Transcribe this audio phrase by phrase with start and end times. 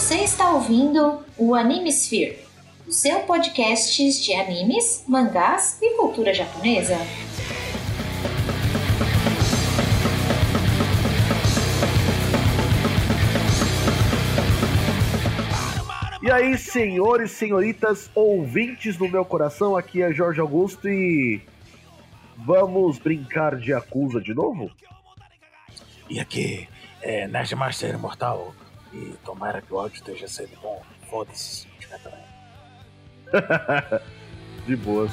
[0.00, 2.38] Você está ouvindo o Animesphere,
[2.88, 6.96] o seu podcast de animes, mangás e cultura japonesa.
[16.22, 21.42] E aí, senhores, senhoritas, ouvintes do meu coração, aqui é Jorge Augusto e
[22.38, 24.70] vamos brincar de acusa de novo?
[26.08, 26.66] E aqui
[27.02, 28.54] é Nerdmaster Imortal
[28.92, 30.82] e tomara que o áudio esteja sendo bom.
[31.08, 31.68] Foda-se
[34.66, 35.12] de boas.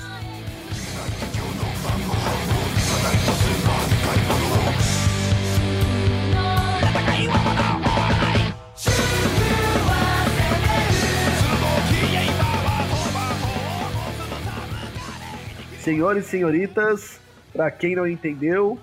[15.81, 17.19] Senhores e senhoritas,
[17.53, 18.77] para quem não entendeu,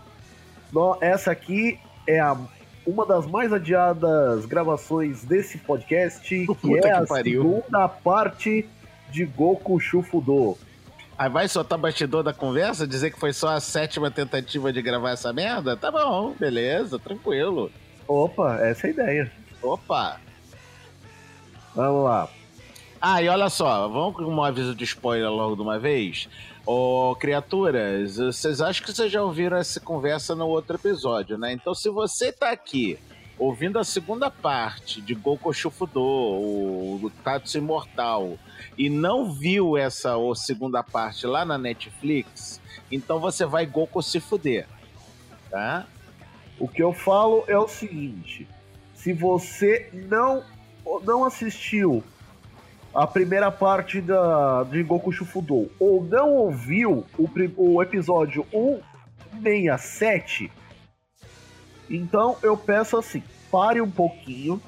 [1.01, 2.37] essa aqui é a,
[2.87, 7.43] uma das mais adiadas gravações desse podcast, que Puta é que a pariu.
[7.43, 8.67] segunda parte
[9.11, 10.59] de Goku Shufudo.
[11.17, 15.11] Aí vai soltar bastidor da conversa, dizer que foi só a sétima tentativa de gravar
[15.11, 15.77] essa merda?
[15.77, 17.71] Tá bom, beleza, tranquilo.
[18.09, 19.33] Opa, essa é a ideia.
[19.63, 20.21] Opa!
[21.75, 22.29] Vamos lá.
[23.01, 26.29] Ah, e olha só, vamos com um aviso de spoiler logo de uma vez.
[26.67, 31.53] Ô, criaturas, vocês acham que vocês já ouviram essa conversa no outro episódio, né?
[31.53, 32.99] Então, se você tá aqui
[33.39, 38.39] ouvindo a segunda parte de Goku Shufudo, o Tatsu Imortal,
[38.79, 44.19] e não viu essa ou segunda parte lá na Netflix, então você vai Goku se
[44.19, 44.67] fuder,
[45.51, 45.87] tá?
[46.59, 48.49] O que eu falo é o seguinte:
[48.95, 50.43] se você não,
[51.03, 52.03] não assistiu
[52.95, 58.47] a primeira parte da, de Goku Shufudo ou não ouviu o, o episódio
[59.33, 60.51] 167,
[61.91, 64.61] então eu peço assim: pare um pouquinho,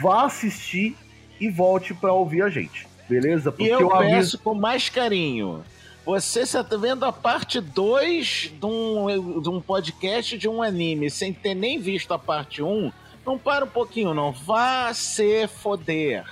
[0.00, 0.96] vá assistir
[1.38, 3.54] e volte pra ouvir a gente, beleza?
[3.58, 5.62] E eu aviso- peço com mais carinho.
[6.04, 11.32] Você está vendo a parte 2 de um, de um podcast de um anime sem
[11.32, 12.90] ter nem visto a parte 1, um,
[13.24, 14.32] não para um pouquinho, não.
[14.32, 16.24] Vá se foder.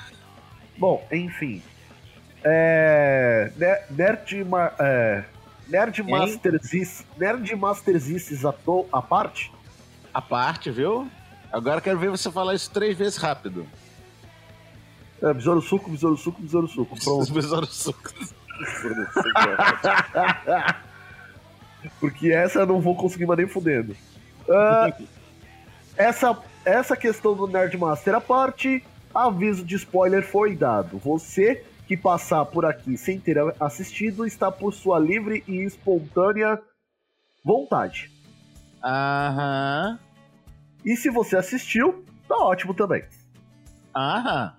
[0.78, 1.62] Bom, enfim.
[2.44, 3.50] É.
[3.56, 4.44] Ne- Nerd.
[4.44, 5.24] Ma- É,
[5.68, 6.02] Nerd?
[6.02, 7.04] Masters.
[7.18, 9.52] Nerd Masters a, to- parte?
[10.14, 11.08] A parte, viu?
[11.52, 13.66] Agora quero ver você falar isso três vezes rápido.
[15.22, 16.96] É, besouro suco, besouro suco, besouro suco.
[17.02, 17.30] Pronto.
[17.32, 18.10] Besouro suco.
[22.00, 23.96] Porque essa eu não vou conseguir mais nem fudendo.
[24.48, 24.92] Ah,
[25.96, 28.84] essa, essa questão do Nerd Master à parte,
[29.14, 30.98] aviso de spoiler foi dado.
[30.98, 36.60] Você que passar por aqui sem ter assistido está por sua livre e espontânea
[37.44, 38.10] vontade.
[38.84, 39.98] Aham.
[40.84, 43.04] E se você assistiu, tá ótimo também.
[43.96, 44.54] Aham.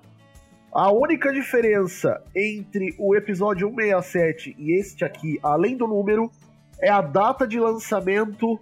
[0.71, 6.31] A única diferença entre o episódio 167 e este aqui, além do número,
[6.79, 8.59] é a data de lançamento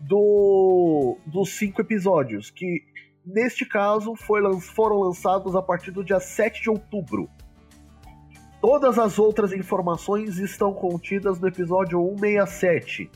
[0.00, 2.84] do, dos cinco episódios, que
[3.24, 7.28] neste caso lan- foram lançados a partir do dia 7 de outubro.
[8.60, 13.10] Todas as outras informações estão contidas no episódio 167.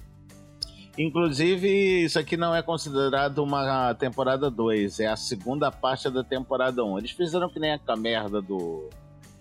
[0.98, 6.84] Inclusive, isso aqui não é considerado uma temporada 2, é a segunda parte da temporada
[6.84, 6.98] 1.
[6.98, 8.88] Eles fizeram que nem a merda do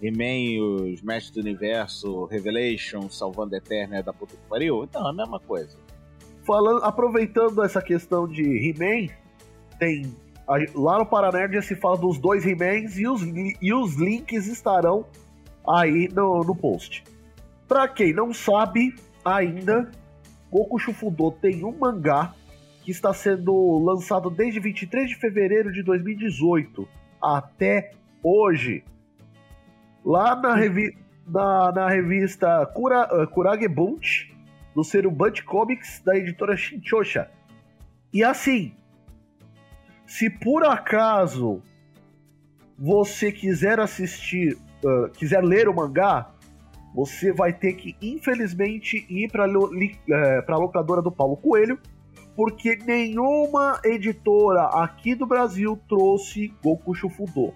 [0.01, 4.83] He-Man e os Mestres do Universo, Revelation, Salvando a Eterna da puta que pariu.
[4.83, 5.75] Então, é a mesma coisa.
[6.45, 9.11] Falando, aproveitando essa questão de He-Man,
[9.79, 10.15] tem
[10.73, 13.21] lá no Paranerd se fala dos dois He-Mans e os,
[13.61, 15.05] e os links estarão
[15.67, 17.03] aí no, no post.
[17.67, 19.91] Pra quem não sabe ainda,
[20.49, 22.33] Goku Shufudo tem um mangá
[22.81, 26.87] que está sendo lançado desde 23 de fevereiro de 2018
[27.21, 27.91] até
[28.23, 28.85] hoje.
[30.05, 30.97] Lá na, revi
[31.27, 34.33] na, na revista Kura, uh, Kurage Bunch,
[34.73, 34.81] do
[35.45, 37.29] Comics da editora Shinchosha.
[38.13, 38.73] E assim,
[40.07, 41.61] se por acaso
[42.79, 46.31] você quiser assistir, uh, quiser ler o mangá,
[46.95, 51.77] você vai ter que, infelizmente, ir para a locadora do Paulo Coelho,
[52.35, 57.53] porque nenhuma editora aqui do Brasil trouxe Goku Shufudo.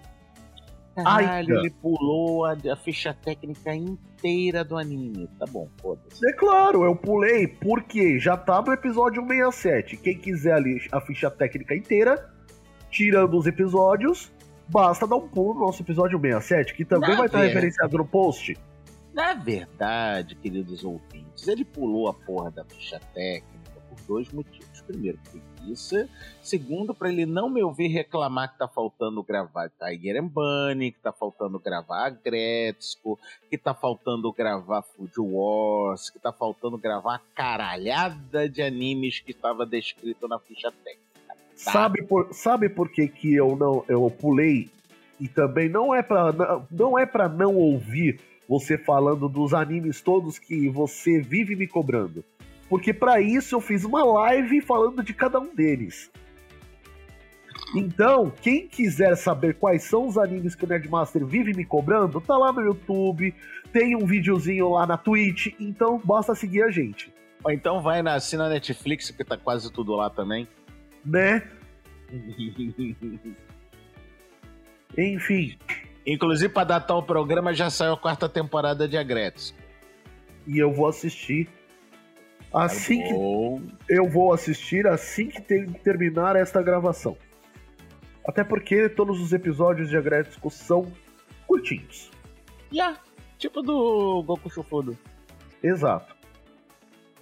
[0.94, 1.54] Caralho, Ainda.
[1.54, 5.26] ele pulou a, a ficha técnica inteira do anime.
[5.38, 6.28] Tá bom, foda-se.
[6.28, 9.96] É claro, eu pulei porque já tá no episódio 167.
[9.96, 12.31] Quem quiser ali a ficha técnica inteira,
[12.92, 14.30] tirando os episódios,
[14.68, 18.06] basta dar um pulo no nosso episódio 67, que também Na vai estar referenciado no
[18.06, 18.56] post.
[19.12, 23.62] Na verdade, queridos ouvintes, ele pulou a porra da ficha técnica,
[24.06, 24.80] dois motivos.
[24.82, 26.08] Primeiro, preguiça.
[26.42, 30.98] Segundo, para ele não me ouvir reclamar que tá faltando gravar Tiger and Bunny, que
[30.98, 33.18] tá faltando gravar Gretzko,
[33.48, 39.30] que tá faltando gravar Food Wars, que tá faltando gravar a caralhada de animes que
[39.30, 41.11] estava descrito na ficha técnica.
[41.64, 41.72] Tá?
[41.72, 44.68] Sabe por, sabe por que, que eu não eu pulei
[45.20, 46.32] e também não é para
[46.70, 52.24] não é para não ouvir você falando dos animes todos que você vive me cobrando.
[52.68, 56.10] Porque para isso eu fiz uma live falando de cada um deles.
[57.74, 62.36] Então, quem quiser saber quais são os animes que o Nerdmaster vive me cobrando, tá
[62.36, 63.34] lá no YouTube,
[63.72, 67.12] tem um videozinho lá na Twitch, então basta seguir a gente.
[67.42, 70.46] Ou então vai na, assina Netflix, que tá quase tudo lá também.
[71.04, 71.42] Né?
[74.96, 75.58] Enfim.
[76.06, 79.54] Inclusive, para datar o programa, já saiu a quarta temporada de Agretes.
[80.46, 81.48] E eu vou assistir
[82.52, 83.94] assim tá que.
[83.94, 87.16] Eu vou assistir assim que terminar esta gravação.
[88.26, 90.92] Até porque todos os episódios de Agretisco são
[91.46, 92.10] curtinhos.
[92.72, 92.98] Yeah,
[93.38, 94.96] tipo do Goku Shufudo.
[95.62, 96.14] Exato.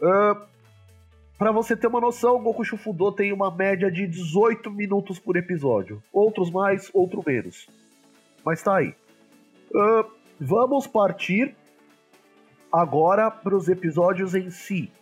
[0.01, 0.41] Uh,
[1.41, 5.39] para você ter uma noção, o Goku Shufudo tem uma média de 18 minutos por
[5.39, 6.03] episódio.
[6.13, 7.67] Outros mais, outros menos.
[8.45, 8.95] Mas tá aí.
[9.75, 10.05] Uh,
[10.39, 11.57] vamos partir
[12.71, 14.93] agora para os episódios em si.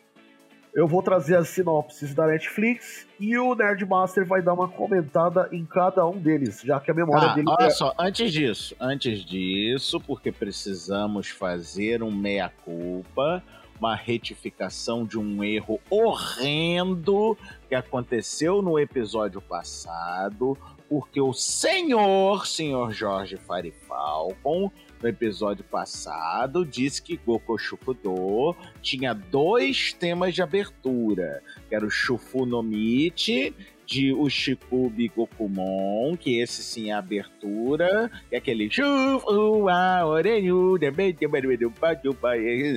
[0.72, 5.66] Eu vou trazer as sinopses da Netflix e o Nerdmaster vai dar uma comentada em
[5.66, 7.48] cada um deles, já que a memória ah, dele.
[7.48, 7.70] Olha é...
[7.70, 13.42] só, antes disso, antes disso, porque precisamos fazer um meia-culpa,
[13.78, 17.36] uma retificação de um erro horrendo
[17.68, 20.56] que aconteceu no episódio passado,
[20.88, 24.70] porque o senhor, senhor Jorge Farifalcon,
[25.02, 31.90] no episódio passado, disse que Goku Shufudo tinha dois temas de abertura, que era o
[31.90, 33.54] Shufu no Michi
[33.88, 38.68] de Ushikubi Gokumon, que esse sim é a abertura, e aquele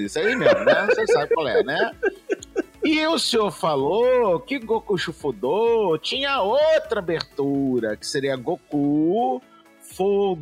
[0.06, 0.86] isso aí mesmo, né?
[0.86, 1.92] Você sabe qual é, né?
[2.82, 9.42] E o senhor falou que Goku Shufudo tinha outra abertura, que seria Goku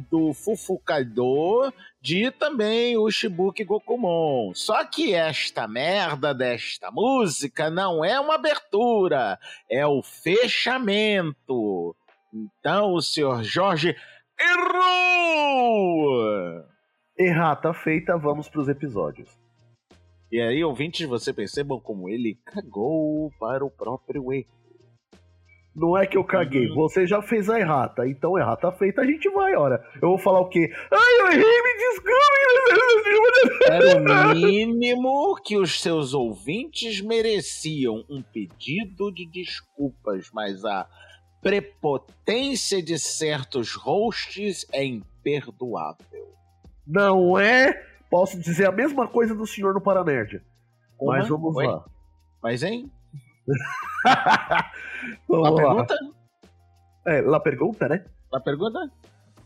[0.09, 4.53] do Fufukaido de também o Shibuki Gokumon.
[4.53, 9.37] Só que esta merda desta música não é uma abertura,
[9.69, 11.95] é o fechamento.
[12.33, 13.95] Então o senhor Jorge
[14.39, 16.19] errou!
[17.17, 19.37] Errata feita, vamos para os episódios.
[20.31, 24.58] E aí, ouvintes, você percebam como ele cagou para o próprio erro.
[25.79, 26.75] Não é que eu caguei, uhum.
[26.75, 29.81] você já fez a errata, então errata feita a gente vai, ora.
[30.01, 30.69] Eu vou falar o quê?
[30.91, 32.19] Ai, eu errei, me desculpe!
[33.65, 40.85] Era o mínimo que os seus ouvintes mereciam, um pedido de desculpas, mas a
[41.41, 46.35] prepotência de certos hosts é imperdoável.
[46.85, 47.71] Não é?
[48.09, 50.41] Posso dizer a mesma coisa do senhor no Paranerd.
[51.01, 51.65] Mas vamos Oi?
[51.65, 51.85] lá.
[52.43, 52.91] Mas, hein?
[55.27, 55.55] Vamos lá.
[55.55, 55.95] pergunta?
[57.05, 58.05] É, lá pergunta, né?
[58.31, 58.79] Lá pergunta?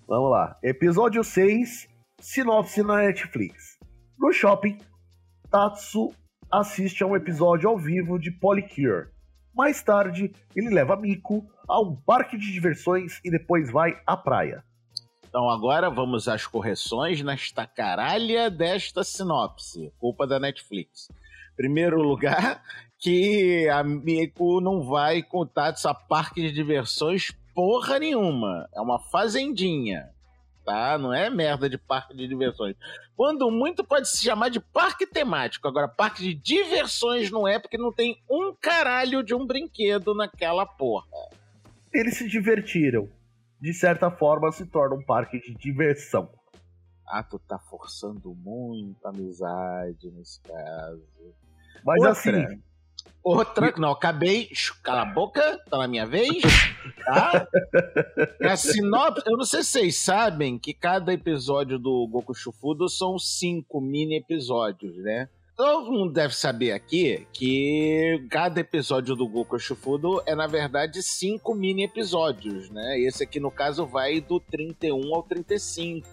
[0.08, 0.58] Vamos lá.
[0.62, 1.88] Episódio 6,
[2.20, 3.78] sinopse na Netflix.
[4.18, 4.78] No shopping,
[5.50, 6.14] Tatsu
[6.52, 9.08] assiste a um episódio ao vivo de Polycure.
[9.56, 14.64] Mais tarde, ele leva Miko a um parque de diversões e depois vai à praia.
[15.28, 19.92] Então agora vamos às correções nesta caralha desta sinopse.
[19.98, 21.08] Culpa da Netflix.
[21.56, 22.62] Primeiro lugar,
[23.04, 28.70] que a Mico não vai contar dessa parque de diversões porra nenhuma.
[28.74, 30.10] É uma fazendinha,
[30.66, 30.98] tá?
[30.98, 32.78] Não é merda de parque de diversões.
[33.14, 35.68] Quando muito pode se chamar de parque temático.
[35.68, 40.66] Agora, parque de diversões não é porque não tem um caralho de um brinquedo naquela
[40.66, 41.06] porra.
[41.94, 43.10] Eles se divertiram.
[43.60, 46.30] De certa forma, se torna um parque de diversão.
[47.06, 51.04] Ah, tu tá forçando muito a amizade nesse caso.
[51.84, 52.62] Mas Outra, assim.
[53.24, 54.50] Outra, não, acabei.
[54.84, 56.42] Cala a boca, tá na minha vez.
[57.06, 57.48] Tá?
[58.42, 63.18] A sinopse, eu não sei se vocês sabem que cada episódio do Goku Shufudo são
[63.18, 65.30] cinco mini episódios, né?
[65.56, 71.54] Todo mundo deve saber aqui que cada episódio do Goku Shufudo é, na verdade, cinco
[71.54, 73.00] mini episódios, né?
[73.00, 76.08] Esse aqui, no caso, vai do 31 ao 35.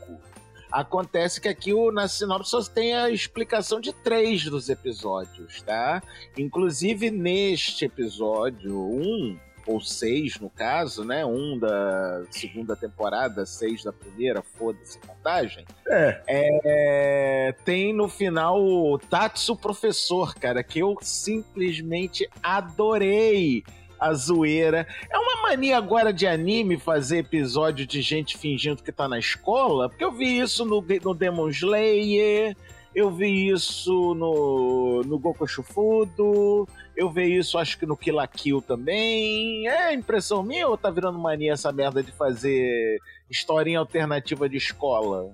[0.71, 6.03] Acontece que aqui o, na sinopse só tem a explicação de três dos episódios, tá?
[6.37, 11.25] Inclusive neste episódio 1, um, ou seis no caso, né?
[11.25, 15.65] Um da segunda temporada, seis da primeira, foda-se contagem.
[15.89, 16.23] É.
[16.29, 23.63] É, tem no final o Tatsu Professor, cara, que eu simplesmente adorei
[24.01, 24.87] a zoeira.
[25.11, 29.89] É uma mania agora de anime fazer episódio de gente fingindo que tá na escola,
[29.89, 32.57] porque eu vi isso no, no Demon Slayer,
[32.95, 36.67] eu vi isso no, no Goku Shufudo,
[36.97, 39.69] eu vi isso acho que no Kill la Kill também.
[39.69, 42.99] É impressão minha ou tá virando mania essa merda de fazer
[43.31, 45.33] historinha alternativa de escola?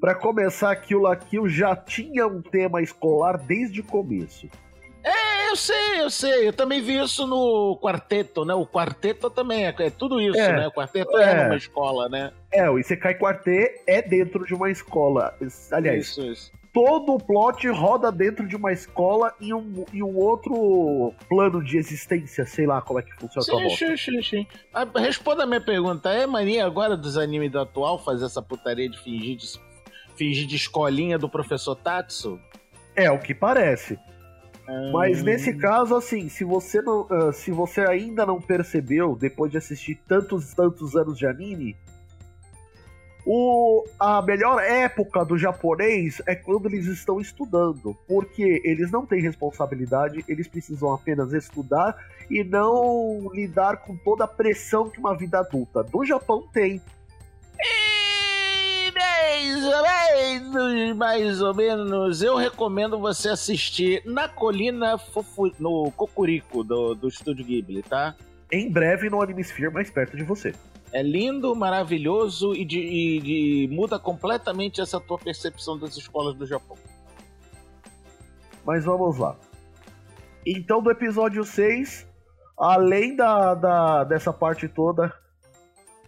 [0.00, 4.48] Pra começar, Kill la Kill já tinha um tema escolar desde o começo.
[5.48, 6.48] Eu sei, eu sei.
[6.48, 8.54] Eu também vi isso no quarteto, né?
[8.54, 10.68] O quarteto também é, é tudo isso, É, né?
[10.68, 11.32] O quarteto é.
[11.32, 11.44] é.
[11.44, 12.32] numa escola, né?
[12.52, 15.34] É, o Isekai Quartet é dentro de uma escola.
[15.72, 16.52] Aliás, isso, isso.
[16.72, 21.76] todo o plot roda dentro de uma escola e um, e um outro plano de
[21.78, 23.86] existência, sei lá como é que funciona a Sim, bosta.
[23.86, 24.46] sim, sim, sim.
[24.72, 26.10] Ah, Responda a minha pergunta.
[26.10, 29.46] É mania agora dos animes do atual fazer essa putaria de fingir de,
[30.16, 32.38] fingir de escolinha do professor Tatsu?
[32.94, 33.98] É o que parece.
[34.92, 35.24] Mas Hum.
[35.24, 39.98] nesse caso, assim, se você não, ah, se você ainda não percebeu depois de assistir
[40.06, 41.74] tantos tantos anos de anime,
[43.30, 49.20] o, a melhor época do japonês é quando eles estão estudando, porque eles não têm
[49.20, 51.96] responsabilidade, eles precisam apenas estudar
[52.30, 56.80] e não lidar com toda a pressão que uma vida adulta do Japão tem.
[59.38, 59.82] Mais ou
[60.52, 67.06] menos, mais ou menos, eu recomendo você assistir Na Colina Fufu, no Cocurico do, do
[67.08, 68.16] Estúdio Ghibli, tá?
[68.50, 70.52] Em breve no Animesphere mais perto de você.
[70.92, 76.44] É lindo, maravilhoso e, de- e de- muda completamente essa tua percepção das escolas do
[76.46, 76.76] Japão.
[78.64, 79.36] Mas vamos lá.
[80.44, 82.06] Então, do episódio 6,
[82.58, 85.12] além da, da- dessa parte toda,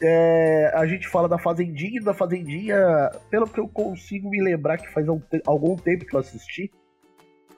[0.03, 2.01] é, a gente fala da Fazendinha.
[2.01, 6.21] Da Fazendinha, pelo que eu consigo me lembrar, que faz um algum tempo que eu
[6.21, 6.71] assisti,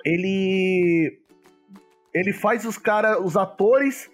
[0.04, 1.18] ele.
[2.14, 4.10] Ele faz os caras, os atores,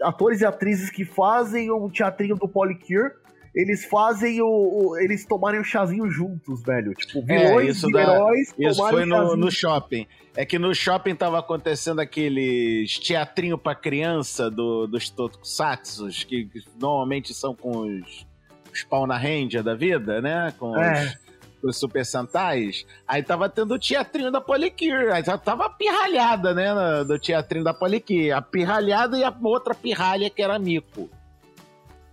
[0.00, 3.12] atores e atrizes que fazem o teatrinho do Polycure.
[3.60, 6.94] Eles fazem o, o- Eles tomarem o chazinho juntos, velho.
[6.94, 10.06] Tipo, vilões É, e heróis Isso foi no, no shopping.
[10.36, 16.62] É que no shopping tava acontecendo aqueles teatrinho pra criança do, dos tokusatsus, que, que
[16.80, 18.24] normalmente são com os,
[18.72, 19.16] os pau na
[19.60, 20.54] da vida, né?
[20.56, 21.16] Com É.
[21.60, 22.86] os, os Super Sentais.
[23.08, 25.10] Aí tava tendo o teatrinho da Polycure.
[25.10, 26.68] Aí tava a pirralhada, né?
[27.04, 28.30] Do teatrinho da Polycure.
[28.30, 31.10] A pirralhada e a outra pirralha que era Mico.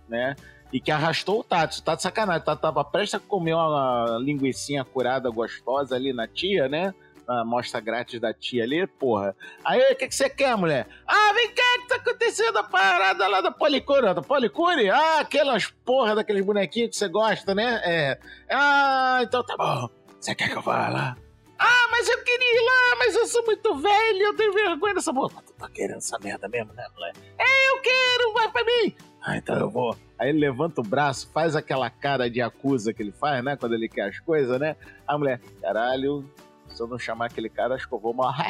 [0.08, 0.34] Né?
[0.72, 1.82] E que arrastou o Tatsu.
[1.82, 2.44] Tá de sacanagem.
[2.44, 6.94] Tá, tava prestes a comer uma linguiçinha curada gostosa ali na tia, né?
[7.26, 9.34] Na mostra grátis da tia ali, porra.
[9.64, 10.86] Aí, o que, que você quer, mulher?
[11.06, 14.14] Ah, vem cá, que tá acontecendo a parada lá da Policure.
[14.14, 14.90] Da Policure?
[14.90, 17.80] Ah, aquelas porra daqueles bonequinhos que você gosta, né?
[17.84, 18.18] É.
[18.50, 19.88] Ah, então tá bom.
[20.20, 21.16] Você quer que eu vá lá?
[21.58, 25.12] Ah, mas eu queria ir lá, mas eu sou muito velho, eu tenho vergonha dessa
[25.12, 25.42] porra.
[25.42, 27.14] Tu tá querendo essa merda mesmo, né, mulher?
[27.38, 28.94] É, eu quero, vai pra mim.
[29.26, 29.96] Ah, então eu vou.
[30.18, 33.56] Aí ele levanta o braço, faz aquela cara de acusa que ele faz, né?
[33.56, 34.76] Quando ele quer as coisas, né?
[35.06, 36.24] A mulher, caralho,
[36.68, 38.46] se eu não chamar aquele cara, acho que eu vou morrer.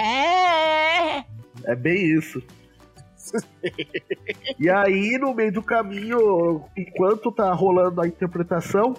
[1.66, 1.74] É!
[1.76, 2.42] Bem isso.
[4.60, 8.94] e aí, no meio do caminho, enquanto tá rolando a interpretação,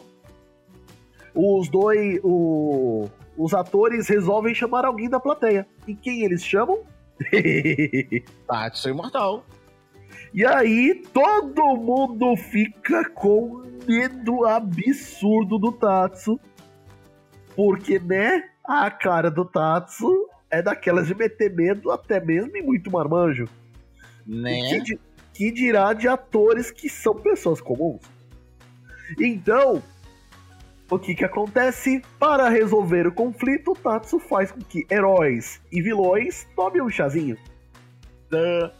[1.34, 2.20] os dois.
[2.24, 3.08] o-
[3.38, 5.68] os atores resolvem chamar alguém da plateia.
[5.88, 6.80] E quem eles chamam?
[8.48, 9.46] Tatsu imortal.
[10.34, 16.40] E aí, todo mundo fica com medo absurdo do Tatsu.
[17.56, 18.44] Porque, né?
[18.64, 23.46] A cara do Tatsu é daquelas de meter medo até mesmo em muito marmanjo.
[24.26, 24.80] Que, Né?
[24.80, 25.00] di-
[25.34, 28.02] que dirá de atores que são pessoas comuns.
[29.20, 29.82] Então,
[30.92, 32.02] o que que acontece?
[32.20, 37.38] Para resolver o conflito, Tatsu faz com que heróis e vilões tomem um chazinho.
[38.30, 38.72] Tã.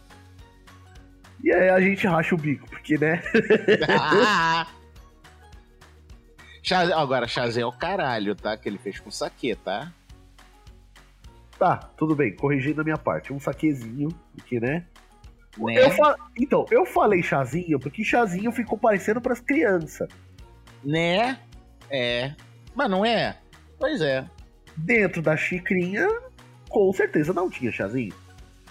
[1.42, 3.22] E aí a gente racha o bico, porque, né?
[6.62, 8.56] Chaz- Agora, Shazam é o caralho, tá?
[8.56, 9.92] Que ele fez com saque, tá?
[11.58, 13.32] Tá, tudo bem, corrigindo a minha parte.
[13.32, 14.84] Um saquezinho, porque, né?
[15.56, 15.84] Né?
[15.84, 20.08] Eu fa- Então, eu falei chazinho porque chazinho ficou parecendo pras crianças.
[20.84, 21.38] Né?
[21.90, 22.32] É.
[22.74, 23.38] Mas não é?
[23.78, 24.24] Pois é.
[24.76, 26.06] Dentro da xicrinha,
[26.68, 28.14] com certeza não tinha chazinho.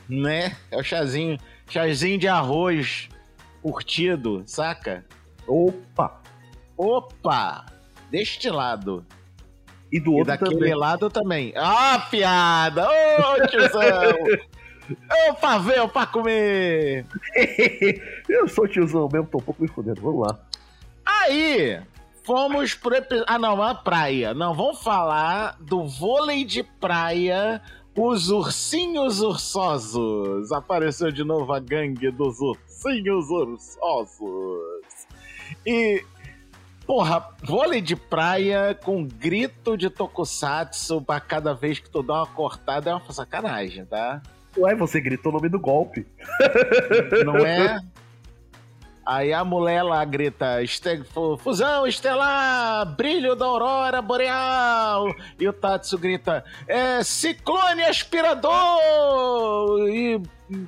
[0.07, 0.55] Né?
[0.71, 1.37] É o chazinho.
[1.69, 3.09] Chazinho de arroz
[3.61, 5.05] curtido, saca?
[5.45, 6.21] Opa!
[6.77, 7.65] Opa!
[8.09, 9.05] Deste lado.
[9.91, 10.75] E do E outro daquele também.
[10.75, 11.53] lado também.
[11.55, 12.87] Ah, piada!
[12.87, 13.81] Ô, tiozão!
[15.09, 17.05] É o pra comer.
[18.29, 20.01] eu sou tiozão mesmo, tô um pouco me fudendo.
[20.01, 20.39] Vamos lá.
[21.05, 21.81] Aí,
[22.23, 23.25] fomos pro episódio.
[23.27, 24.33] Ah, não, a praia.
[24.33, 27.61] Não, vamos falar do vôlei de praia.
[27.97, 30.51] Os ursinhos ursosos.
[30.51, 35.07] Apareceu de novo a gangue dos ursinhos ursosos.
[35.65, 36.03] E
[36.87, 42.27] Porra, vôlei de praia com grito de tokusatsu pra cada vez que tu dá uma
[42.27, 44.21] cortada é uma sacanagem, tá?
[44.57, 46.07] Ué, você gritou o nome do golpe.
[47.25, 47.77] Não é?
[49.07, 50.57] Aí a mulher lá grita:
[51.39, 55.15] Fusão estelar, brilho da aurora boreal.
[55.39, 58.51] E o Tatsu grita: é, Ciclone aspirador!
[59.87, 60.21] E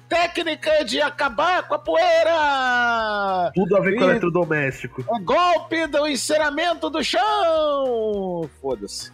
[0.07, 3.51] técnica de acabar com a poeira!
[3.53, 5.03] Tudo a ver com e eletrodoméstico.
[5.09, 8.49] O golpe do enceramento do chão!
[8.61, 9.11] Foda-se.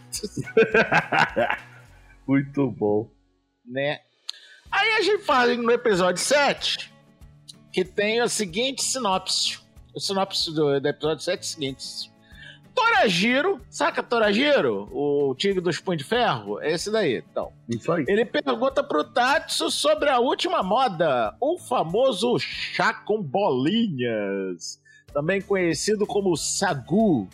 [2.28, 3.10] Muito bom.
[3.66, 3.98] Né?
[4.70, 6.94] Aí a gente fala no episódio 7
[7.76, 9.58] que tem a seguinte sinopse.
[9.94, 12.12] O sinopse do, do episódio 7 é o seguinte.
[12.74, 14.88] Toragiro, saca Toragiro?
[14.90, 16.58] O tigre dos punhos de ferro?
[16.58, 17.52] É esse daí, então.
[17.68, 18.06] Isso aí.
[18.08, 24.80] Ele pergunta pro Tatsu sobre a última moda, o famoso chá com bolinhas,
[25.12, 27.28] também conhecido como sagu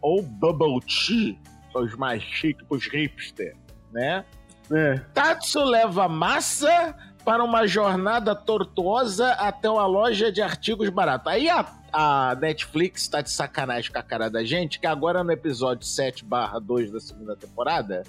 [0.00, 1.36] ou bubble tea,
[1.72, 3.56] são os mais chiques pros hipster,
[3.90, 4.24] né?
[4.70, 4.98] É.
[5.12, 11.26] Tatsu leva massa para uma jornada tortuosa até uma loja de artigos baratos.
[11.26, 15.32] Aí a, a Netflix está de sacanagem com a cara da gente, que agora no
[15.32, 16.24] episódio 7
[16.62, 18.02] 2 da segunda temporada,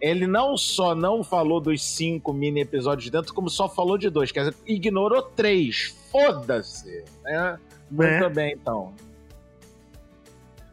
[0.00, 4.30] ele não só não falou dos cinco mini episódios dentro, como só falou de dois.
[4.30, 5.96] Quer dizer, ignorou três.
[6.10, 7.58] Foda-se, né?
[7.90, 8.28] Muito é.
[8.28, 8.92] bem, então.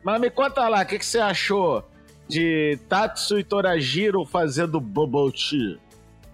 [0.03, 1.83] Mas me conta lá, o que, que você achou
[2.27, 5.79] de Tatsu e Torajiro fazendo Bubble Tea?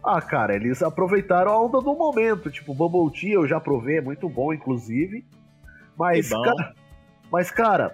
[0.07, 2.49] Ah, cara, eles aproveitaram a onda do momento.
[2.49, 5.25] Tipo, Bubble Tea eu já provei, é muito bom, inclusive.
[5.97, 6.29] Mas.
[6.29, 6.73] Cara,
[7.29, 7.93] mas, cara,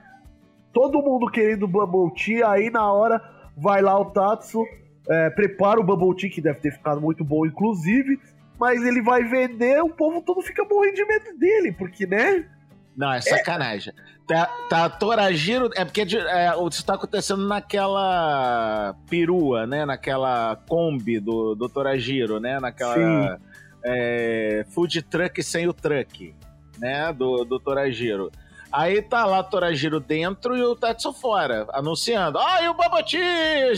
[0.71, 3.19] todo mundo querendo Bubble Tea, aí na hora
[3.57, 4.63] vai lá o Tatsu,
[5.09, 8.19] é, prepara o Bubble Tea, que deve ter ficado muito bom, inclusive.
[8.59, 12.47] Mas ele vai vender, o povo todo fica morrendo de medo dele, porque, né?
[12.95, 13.93] Não, é sacanagem.
[14.09, 14.13] É.
[14.27, 15.69] Tá, tá Toragiro.
[15.75, 19.85] É porque é, isso tá acontecendo naquela perua, né?
[19.85, 22.59] Naquela Kombi do, do Toragiro, né?
[22.59, 23.39] Naquela
[23.83, 26.33] é, food truck sem o truck,
[26.77, 27.11] né?
[27.11, 28.31] Do, do Toragiro.
[28.73, 32.39] Aí tá lá Toragiro dentro e o Tatsu fora, anunciando.
[32.39, 33.19] Olha o Baboti!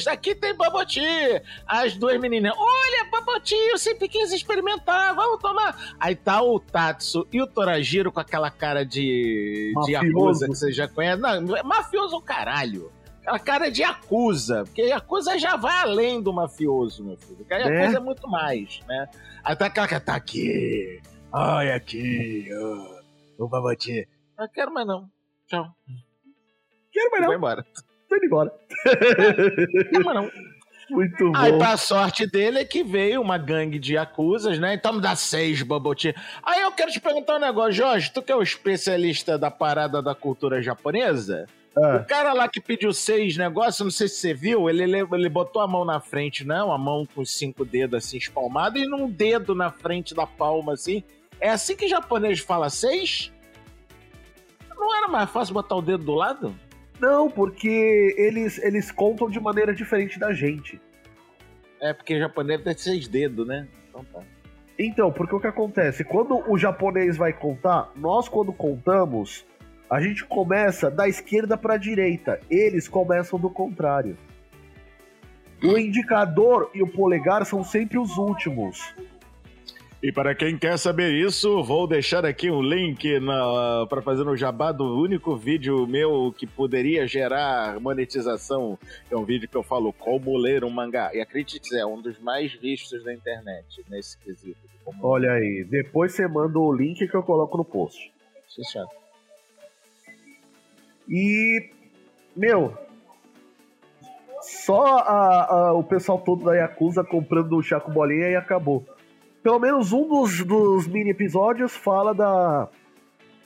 [0.09, 1.01] Aqui tem Baboti!
[1.67, 5.95] As duas meninas, olha, Baboti, eu sempre quis experimentar, vamos tomar.
[5.99, 10.71] Aí tá o Tatsu e o Toragiro com aquela cara de, de Yakuza que você
[10.71, 11.21] já conhece.
[11.21, 12.89] Não, é mafioso caralho.
[13.19, 17.35] Aquela cara de Yakuza, porque Yakuza já vai além do mafioso, meu filho.
[17.35, 19.09] Porque a Yakuza é, é muito mais, né?
[19.43, 21.01] Aí tá aquela tá aqui,
[21.33, 22.47] olha aqui,
[23.37, 24.07] oh, o Baboti.
[24.37, 25.09] Não quero mais não.
[25.47, 25.67] Tchau.
[26.91, 27.27] Quero mais não.
[27.27, 27.65] Vai embora.
[28.09, 28.53] Tô indo embora.
[28.83, 30.31] quero mais não.
[30.89, 31.35] Muito bom.
[31.35, 34.75] Aí, pra sorte dele, é que veio uma gangue de acusas, né?
[34.75, 38.11] Então me dá seis Bubble Aí eu quero te perguntar um negócio, Jorge.
[38.11, 41.47] Tu que é o especialista da parada da cultura japonesa?
[41.77, 41.97] Ah.
[41.97, 45.29] O cara lá que pediu seis negócios, não sei se você viu, ele, ele, ele
[45.29, 46.71] botou a mão na frente, não?
[46.71, 51.03] A mão com cinco dedos assim espalmados e num dedo na frente da palma, assim.
[51.39, 53.31] É assim que japonês fala seis?
[54.77, 56.55] Não era mais fácil botar o dedo do lado?
[56.99, 60.79] Não, porque eles, eles contam de maneira diferente da gente.
[61.81, 63.67] É, porque o japonês tem seis dedos, né?
[63.89, 64.21] Então tá.
[64.77, 66.03] Então, porque o que acontece?
[66.03, 69.45] Quando o japonês vai contar, nós quando contamos,
[69.89, 72.39] a gente começa da esquerda para a direita.
[72.49, 74.17] Eles começam do contrário.
[75.63, 78.93] O indicador e o polegar são sempre os últimos.
[80.05, 83.09] E para quem quer saber isso, vou deixar aqui um link
[83.89, 88.77] para fazer no jabá do único vídeo meu que poderia gerar monetização.
[89.09, 91.09] É um vídeo que eu falo como ler um mangá.
[91.11, 94.59] E acredite, é um dos mais vistos da internet nesse quesito.
[95.01, 98.13] Olha aí, depois você manda o link que eu coloco no post.
[98.55, 98.91] Fechado.
[101.09, 101.67] E,
[102.35, 102.77] meu,
[104.39, 108.85] só a, a, o pessoal todo da Yakuza comprando o Chaco Bolinha e acabou
[109.45, 112.67] pelo menos um dos, dos mini episódios fala da,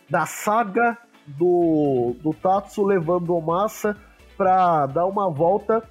[0.09, 3.97] da saga do, do Tatsu levando o Massa
[4.37, 5.83] para dar uma volta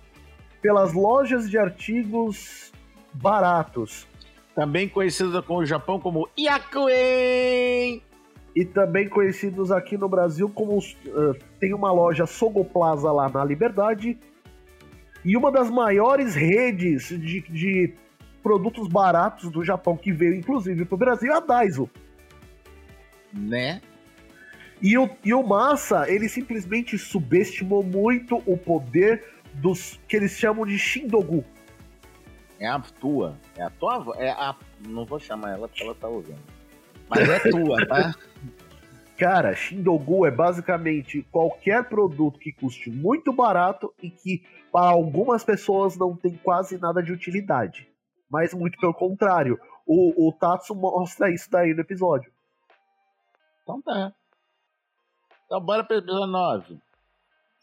[0.62, 2.72] pelas lojas de artigos
[3.12, 4.06] baratos.
[4.54, 8.02] Também conhecida com o Japão como Yakuen!
[8.56, 10.78] E também conhecidos aqui no Brasil como.
[10.78, 14.18] Uh, tem uma loja Sogo Plaza lá na Liberdade.
[15.22, 17.94] E uma das maiores redes de, de
[18.42, 21.90] produtos baratos do Japão que veio inclusive pro Brasil é a Daiso.
[23.32, 23.80] Né?
[24.80, 29.24] E o, e o Massa, ele simplesmente subestimou muito o poder
[29.54, 31.44] dos que eles chamam de Shindogu.
[32.60, 33.36] É a tua.
[33.56, 34.14] É a tua.
[34.18, 34.54] É a.
[34.86, 36.38] Não vou chamar ela porque ela tá ouvindo.
[37.08, 38.14] Mas é tua, tá?
[39.18, 45.96] Cara, Shindogu é basicamente qualquer produto que custe muito barato e que para algumas pessoas
[45.96, 47.87] não tem quase nada de utilidade.
[48.30, 49.58] Mas muito pelo contrário.
[49.86, 52.30] O, o Tatsu mostra isso daí no episódio.
[53.62, 54.12] Então tá.
[55.46, 56.80] Então bora pro episódio 9.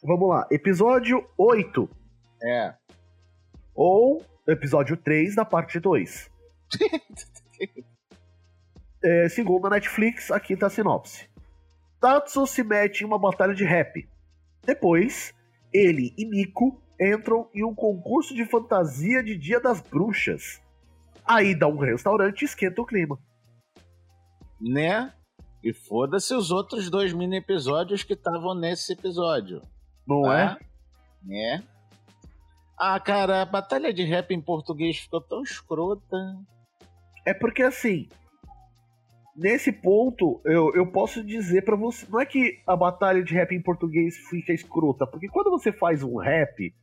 [0.04, 0.48] Vamos lá.
[0.52, 1.90] Episódio 8.
[2.44, 2.74] É.
[3.74, 6.32] Ou episódio 3 da parte 2.
[9.04, 11.30] é, segundo a Netflix, aqui tá a sinopse.
[12.00, 14.08] Tatsu se mete em uma batalha de rap.
[14.64, 15.34] Depois,
[15.74, 20.62] ele e Miko entram em um concurso de fantasia de Dia das Bruxas.
[21.26, 23.20] Aí dá um restaurante e esquenta o clima.
[24.62, 25.14] Né?
[25.64, 29.62] E foda-se os outros dois mini episódios que estavam nesse episódio.
[30.08, 30.58] Não tá?
[31.30, 31.56] é?
[31.56, 31.64] É.
[32.78, 36.18] Ah, cara, a batalha de rap em português ficou tão escrota.
[37.26, 38.08] É porque assim,
[39.36, 43.54] nesse ponto, eu, eu posso dizer para você, não é que a batalha de rap
[43.54, 46.74] em português fica escrota, porque quando você faz um rap,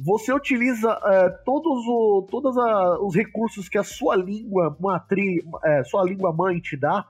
[0.00, 5.82] você utiliza é, todos, o, todos a, os recursos que a sua língua matri, é,
[5.82, 7.04] sua língua mãe te dá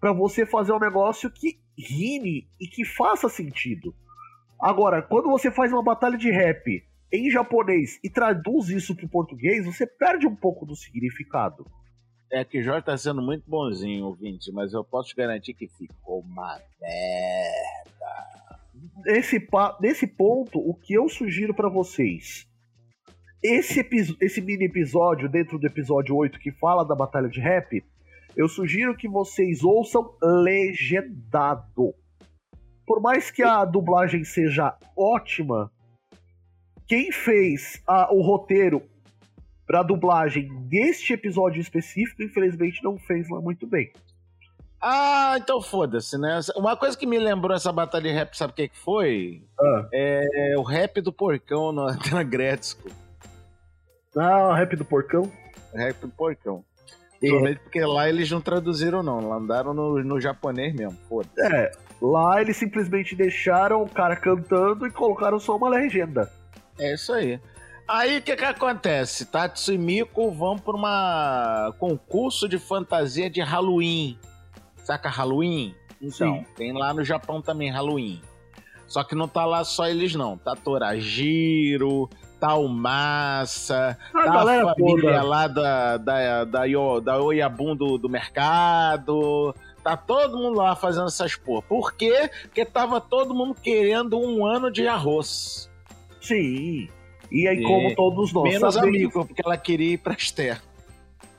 [0.00, 3.94] para você fazer um negócio que rime e que faça sentido.
[4.58, 9.10] Agora, quando você faz uma batalha de rap em japonês e traduz isso para o
[9.10, 11.66] português, você perde um pouco do significado.
[12.30, 15.68] É que o Jorge tá sendo muito bonzinho, ouvinte, mas eu posso te garantir que
[15.68, 18.47] ficou uma merda.
[19.04, 19.46] Nesse,
[19.80, 22.46] nesse ponto, o que eu sugiro para vocês?
[23.42, 23.86] Esse,
[24.20, 27.84] esse mini episódio, dentro do episódio 8 que fala da batalha de rap,
[28.36, 31.94] eu sugiro que vocês ouçam legendado.
[32.86, 35.70] Por mais que a dublagem seja ótima,
[36.86, 38.82] quem fez a, o roteiro
[39.66, 43.92] para dublagem deste episódio específico, infelizmente não fez lá muito bem.
[44.80, 46.40] Ah, então foda-se, né?
[46.56, 49.42] Uma coisa que me lembrou essa batalha de rap, sabe o que, que foi?
[49.60, 49.88] Ah.
[49.92, 52.88] É o rap do porcão na, na Gretzko.
[54.16, 55.30] Ah, o rap do porcão?
[55.74, 56.64] rap do porcão.
[57.18, 59.20] Principalmente porque lá eles não traduziram, não.
[59.20, 61.54] Mandaram no, no japonês mesmo, foda -se.
[61.54, 66.30] É, lá eles simplesmente deixaram o cara cantando e colocaram só uma legenda.
[66.78, 67.40] É isso aí.
[67.88, 69.24] Aí o que que acontece?
[69.24, 74.18] Tatsu e Miko vão para uma concurso de fantasia de Halloween.
[74.88, 75.74] Saca Halloween?
[76.00, 76.46] Então, Sim.
[76.56, 78.22] tem lá no Japão também Halloween.
[78.86, 80.38] Só que não tá lá só eles não.
[80.38, 82.08] Tá Torajiro,
[82.40, 85.22] tá o Massa, a tá galera a família toda.
[85.22, 89.54] lá da, da, da, Yo- da Oyabun do, do mercado.
[89.84, 91.60] Tá todo mundo lá fazendo essas porra.
[91.68, 92.30] Por quê?
[92.44, 95.70] Porque tava todo mundo querendo um ano de arroz.
[96.18, 96.88] Sim.
[97.30, 98.98] E aí, E como todos nós Menos a sabemos...
[98.98, 100.62] Miko, porque ela queria ir pra Esther.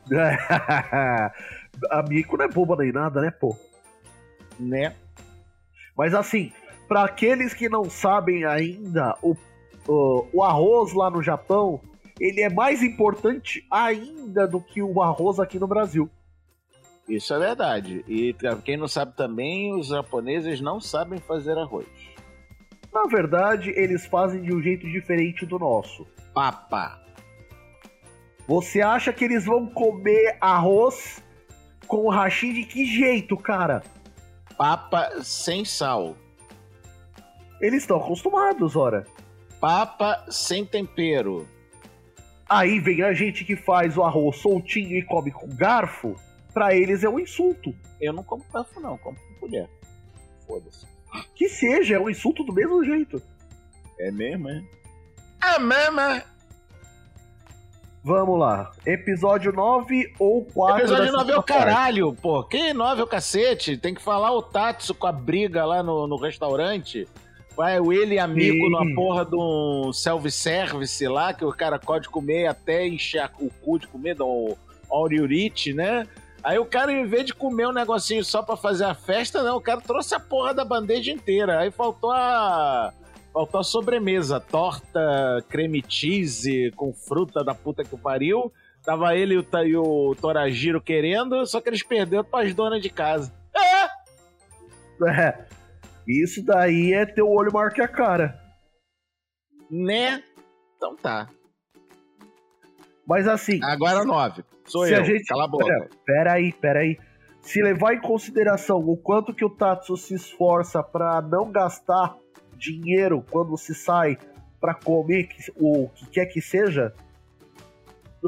[1.89, 3.55] a Miko não é boba nem nada, né, pô?
[4.59, 4.95] Né?
[5.97, 6.51] Mas assim,
[6.87, 9.35] para aqueles que não sabem ainda, o,
[9.87, 11.79] o, o arroz lá no Japão,
[12.19, 16.09] ele é mais importante ainda do que o arroz aqui no Brasil.
[17.07, 18.03] Isso é verdade.
[18.07, 21.87] E pra quem não sabe também, os japoneses não sabem fazer arroz.
[22.93, 26.05] Na verdade, eles fazem de um jeito diferente do nosso.
[26.33, 26.99] Papa.
[28.47, 31.23] Você acha que eles vão comer arroz
[31.89, 33.84] com o hashi de que jeito, cara?
[34.56, 36.15] Papa sem sal.
[37.60, 39.06] Eles estão acostumados, ora.
[39.60, 41.47] Papa sem tempero.
[42.47, 46.15] Aí vem a gente que faz o arroz soltinho e come com garfo.
[46.54, 47.75] Pra eles é um insulto.
[47.99, 48.95] Eu não como garfo, não.
[48.99, 49.67] Como com colher.
[50.45, 50.86] Foda-se.
[51.34, 53.19] Que seja, é um insulto do mesmo jeito.
[53.99, 54.63] É mesmo, é?
[55.43, 56.23] É mesmo, é?
[58.09, 58.71] Vamos lá.
[58.87, 62.43] Episódio 9 ou 4 Episódio da 9 é o caralho, pô.
[62.43, 63.77] Que 9 é o cacete?
[63.77, 67.07] Tem que falar o Tatsu com a briga lá no, no restaurante.
[67.55, 68.71] Vai o ele amigo Sim.
[68.71, 73.77] na porra de um self-service lá, que o cara pode comer até encher o cu
[73.77, 74.57] de comer, do
[74.89, 76.07] Auriurite, né?
[76.43, 79.57] Aí o cara, em vez de comer um negocinho só pra fazer a festa, não,
[79.57, 81.59] o cara trouxe a porra da bandeja inteira.
[81.59, 82.91] Aí faltou a.
[83.33, 88.51] Faltou a sobremesa, torta, creme cheese com fruta da puta que o pariu.
[88.83, 92.89] Tava ele e o, e o Torajiro querendo, só que eles perderam pras donas de
[92.89, 93.33] casa.
[95.07, 95.45] É.
[96.07, 98.39] Isso daí é teu olho maior que a cara.
[99.69, 100.23] Né?
[100.75, 101.29] Então tá.
[103.07, 103.59] Mas assim.
[103.63, 104.43] Agora nove.
[104.65, 105.01] Sou se eu.
[105.01, 105.25] a gente.
[105.25, 105.65] Cala a boca.
[105.65, 106.97] Pera, pera aí, pera aí.
[107.41, 112.15] Se levar em consideração o quanto que o Tatsu se esforça pra não gastar
[112.59, 114.17] dinheiro quando se sai
[114.61, 116.93] pra comer o que quer que seja,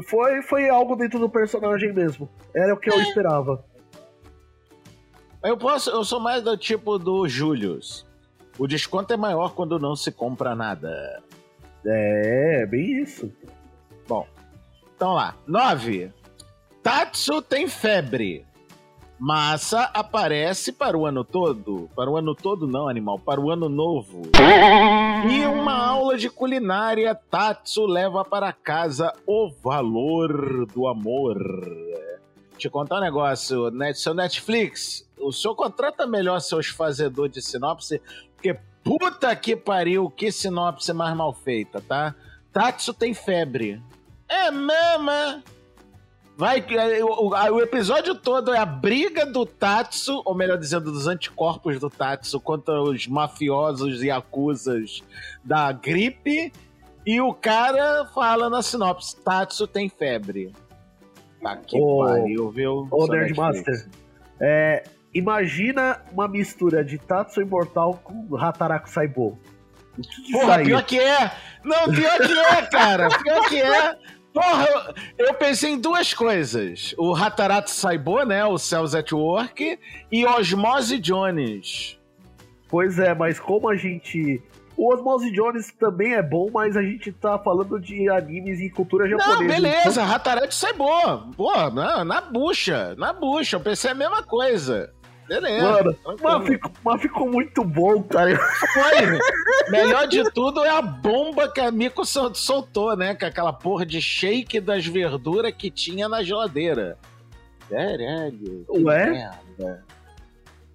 [0.08, 2.28] foi, foi algo dentro do personagem mesmo.
[2.54, 3.02] Era o que eu É.
[3.02, 3.64] esperava.
[5.44, 8.06] Eu posso, eu sou mais do tipo do Julius.
[8.58, 11.22] O desconto é maior quando não se compra nada.
[11.84, 13.30] É, bem isso.
[14.94, 16.12] Então lá, 9.
[16.82, 18.46] Tatsu tem febre.
[19.24, 21.88] Massa aparece para o ano todo.
[21.94, 23.20] Para o ano todo, não, animal.
[23.20, 24.22] Para o ano novo.
[25.30, 27.14] E uma aula de culinária.
[27.14, 31.38] Tatsu leva para casa o valor do amor.
[32.58, 33.70] Te contar um negócio.
[33.70, 38.02] Net, seu Netflix, o senhor contrata melhor seus fazedores de sinopse.
[38.34, 42.12] Porque puta que pariu, que sinopse mais mal feita, tá?
[42.52, 43.80] Tatsu tem febre.
[44.28, 45.44] É mama.
[46.36, 50.90] Vai, que- o, o- o episódio todo é a briga do Tatsu, ou melhor dizendo,
[50.90, 55.02] dos anticorpos do Tatsu contra os mafiosos e acusas
[55.44, 56.52] da gripe.
[57.04, 60.52] E o cara fala na sinopse: Tatsu tem febre.
[61.42, 62.88] Tá que Ô, pariu, viu?
[62.90, 63.88] ô, Nerdmaster.
[64.40, 69.38] É, imagina uma mistura de Tatsu Imortal com Hataraku Saibo.
[69.98, 71.30] O que, que Porra, pior que é!
[71.64, 73.08] Não, pior que é, cara!
[73.22, 73.94] Pior que é!
[74.32, 76.94] Porra, eu, pensei em duas coisas.
[76.96, 78.44] O Hataratsu Saibo, né?
[78.44, 79.78] O Cells at Work.
[80.10, 81.98] E Osmose Jones.
[82.68, 84.42] Pois é, mas como a gente.
[84.74, 89.06] O Osmose Jones também é bom, mas a gente tá falando de animes e cultura
[89.06, 89.38] japonesa.
[89.38, 91.32] Não, beleza, Hataratsu Saibo.
[91.36, 93.56] Pô, na, na bucha, na bucha.
[93.56, 94.90] Eu pensei a mesma coisa.
[95.28, 95.62] Beleza.
[95.64, 98.36] Mano, mas ficou, mas ficou muito bom, cara.
[98.36, 99.70] Foi.
[99.70, 101.70] Melhor de tudo é a bomba que a
[102.04, 103.14] sol- soltou, né?
[103.14, 106.98] Com aquela porra de shake das verduras que tinha na geladeira.
[107.70, 108.66] Caralho.
[108.68, 109.10] Ué?
[109.10, 109.84] merda.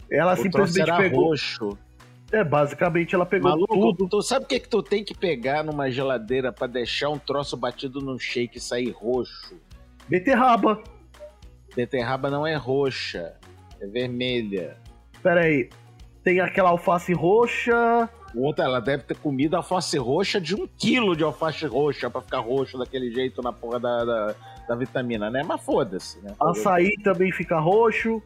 [0.09, 1.25] Ela O simplesmente pegou.
[1.29, 1.77] roxo.
[2.31, 4.09] É, basicamente ela pegou Maluco, tudo.
[4.09, 7.55] tu sabe o que, que tu tem que pegar numa geladeira pra deixar um troço
[7.55, 9.55] batido num shake e sair roxo?
[10.09, 10.81] Beterraba.
[11.75, 13.35] Beterraba não é roxa,
[13.81, 14.77] é vermelha.
[15.21, 15.69] Pera aí.
[16.23, 18.09] Tem aquela alface roxa.
[18.35, 22.39] Outra, ela deve ter comido alface roxa de um quilo de alface roxa pra ficar
[22.39, 24.35] roxo daquele jeito na porra da, da,
[24.67, 25.41] da vitamina, né?
[25.45, 26.33] Mas foda-se, né?
[26.41, 28.21] Açaí também fica roxo.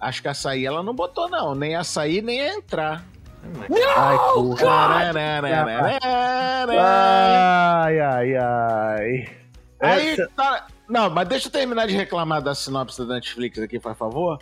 [0.00, 1.54] Acho que açaí ela não botou, não.
[1.54, 3.04] Nem açaí, nem ia entrar.
[3.96, 4.66] Ai, porra.
[6.78, 9.28] Ai, ai, ai.
[9.80, 10.66] Aí, Essa- tá...
[10.88, 14.38] Não, mas deixa eu terminar de reclamar da sinopse da Netflix aqui, por favor.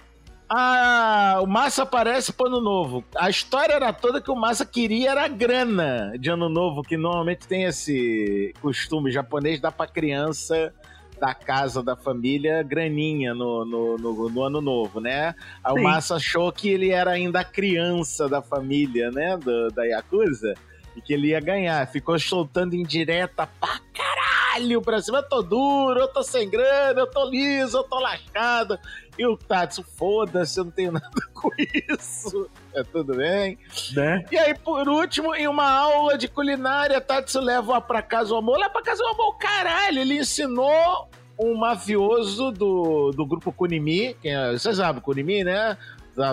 [0.49, 3.03] Ah, o Massa aparece pro ano novo.
[3.17, 7.49] A história era toda que o Massa queria era grana de ano novo, que normalmente
[7.49, 10.73] tem esse costume japonês, dá pra criança
[11.19, 15.35] da casa, da família, graninha no, no, no, no ano novo, né?
[15.63, 15.83] Aí o.
[15.83, 19.39] Massa achou que ele era ainda a criança da família, né?
[19.39, 20.55] Do, da Yakuza.
[20.95, 21.87] E que ele ia ganhar.
[21.89, 24.44] Ficou soltando indireta pra caralho
[24.83, 25.19] pra cima.
[25.19, 28.79] Eu tô duro, eu tô sem grana, eu tô liso, eu tô lascado.
[29.19, 32.49] E o Tatsu, foda-se, eu não tenho nada com isso.
[32.75, 33.59] É tudo bem.
[33.95, 34.25] né?
[34.31, 38.59] E aí, por último, em uma aula de culinária, Tatsu leva pra casa o amor.
[38.59, 44.15] Lá pra casa o amor, caralho, ele ensinou um mafioso do, do grupo Kunimi.
[44.23, 45.77] Quem é, você sabe, Kunimi, né?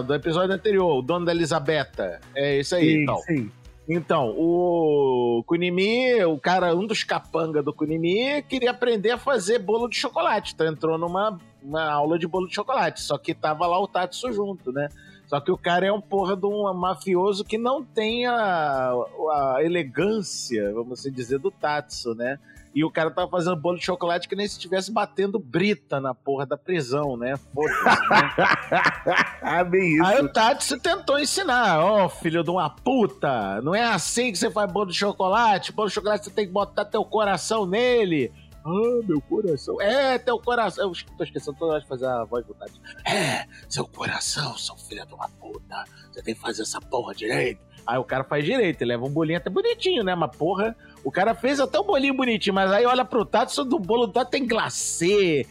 [0.06, 2.22] Do episódio anterior, o dono da Elisabetta.
[2.36, 3.18] É isso aí, Sim, então.
[3.20, 3.52] sim.
[3.94, 9.90] Então, o Kunimi, o cara, um dos capanga do Kunimi, queria aprender a fazer bolo
[9.90, 10.54] de chocolate.
[10.54, 13.02] Então entrou numa uma aula de bolo de chocolate.
[13.02, 14.88] Só que tava lá o Tatsu junto, né?
[15.28, 19.58] Só que o cara é um porra de um mafioso que não tem a, a
[19.62, 22.40] elegância, vamos assim dizer, do Tatsu, né?
[22.74, 26.16] E o cara tava fazendo bolo de chocolate que nem se estivesse batendo brita na
[26.16, 27.36] porra da prisão, né?
[27.54, 28.82] Foda-se, né?
[29.42, 30.06] Ah, bem isso.
[30.06, 34.50] Aí o Tatsu tentou ensinar, ó, filho de uma puta, não é assim que você
[34.50, 38.32] faz bolo de chocolate, bolo de chocolate você tem que botar teu coração nele.
[38.64, 39.82] Ah, meu coração.
[39.82, 40.86] É, teu coração.
[40.86, 42.80] Eu tô esquecendo toda hora de fazer a voz do Tatsu.
[43.06, 47.60] É, seu coração, seu filho de uma puta, você tem que fazer essa porra direito.
[47.86, 50.14] Aí o cara faz direito, ele leva um bolinho até bonitinho, né?
[50.14, 53.80] Mas porra, o cara fez até um bolinho bonitinho, mas aí olha pro Tatsu, do
[53.80, 55.46] bolo do Tatsu tem glacê,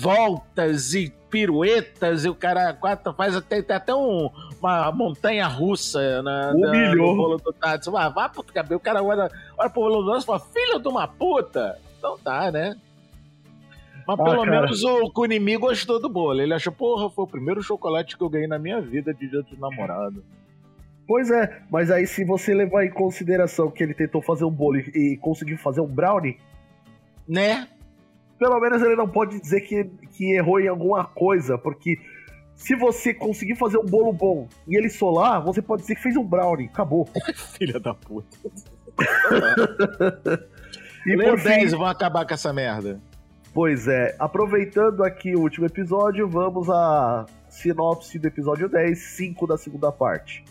[0.00, 4.30] voltas e piruetas, e o cara quatro, faz até, tem até um,
[4.60, 7.90] uma montanha russa na, na- no bolo do Tatsu.
[7.90, 10.78] Vai, vai pro cabelo, o cara olha, olha pro bolo do Tatsu e fala, filho
[10.80, 11.78] de uma puta.
[11.98, 12.76] Então tá, né?
[14.06, 14.62] Mas Ah, pelo cara.
[14.62, 16.40] menos o Kunimi gostou do bolo.
[16.40, 19.42] Ele achou, porra, foi o primeiro chocolate que eu ganhei na minha vida de dia
[19.42, 20.24] de namorado.
[21.08, 24.76] Pois é, mas aí se você levar em consideração que ele tentou fazer um bolo
[24.76, 26.38] e conseguiu fazer um brownie,
[27.26, 27.66] Né?
[28.38, 31.98] pelo menos ele não pode dizer que, que errou em alguma coisa, porque
[32.54, 36.16] se você conseguir fazer um bolo bom e ele solar, você pode dizer que fez
[36.16, 36.66] um brownie.
[36.66, 37.08] Acabou.
[37.56, 38.36] Filha da puta.
[41.06, 43.00] e o por fim, 10 e vão acabar com essa merda.
[43.52, 49.56] Pois é, aproveitando aqui o último episódio, vamos à sinopse do episódio 10, 5 da
[49.56, 50.44] segunda parte.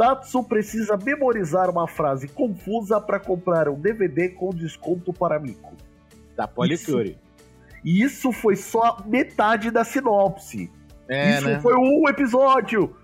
[0.00, 5.76] Tatsu precisa memorizar uma frase confusa para comprar um DVD com desconto para Mico.
[6.34, 7.18] Da Policure.
[7.84, 10.72] E isso foi só metade da sinopse.
[11.06, 11.60] É, isso né?
[11.60, 12.96] foi um episódio.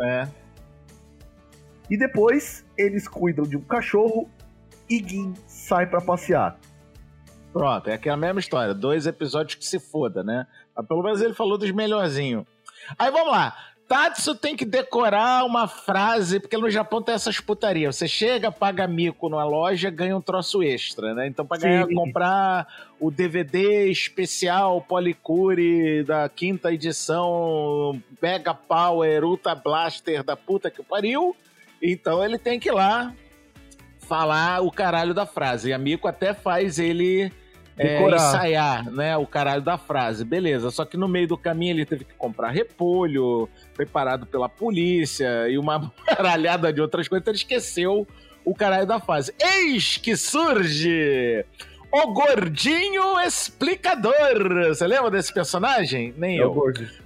[0.00, 0.26] É.
[1.90, 4.26] E depois eles cuidam de um cachorro
[4.88, 6.58] e Gin sai para passear.
[7.52, 8.72] Pronto, é aquela mesma história.
[8.72, 10.46] Dois episódios que se foda, né?
[10.74, 12.46] Mas pelo menos ele falou dos melhorzinhos.
[12.98, 13.54] Aí vamos lá.
[13.88, 17.96] Tatsu tem que decorar uma frase, porque no Japão tem essas putarias.
[17.96, 21.26] Você chega, paga mico numa loja, ganha um troço extra, né?
[21.26, 22.66] Então, pra ganhar, comprar
[23.00, 31.34] o DVD especial Policure da quinta edição Mega Power Ultra Blaster da puta que pariu,
[31.80, 33.14] então ele tem que ir lá
[34.00, 35.70] falar o caralho da frase.
[35.70, 37.32] E a Mico até faz ele
[37.78, 40.24] é, ensaiar, né, o caralho da frase.
[40.24, 44.48] Beleza, só que no meio do caminho ele teve que comprar repolho, foi parado pela
[44.48, 48.06] polícia e uma baralhada de outras coisas, então ele esqueceu
[48.44, 49.32] o caralho da frase.
[49.42, 51.44] Eis que surge
[51.90, 54.12] o Gordinho Explicador.
[54.68, 56.14] Você lembra desse personagem?
[56.16, 56.54] Nem É eu.